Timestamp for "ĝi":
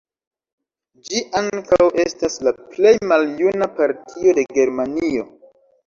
1.09-1.21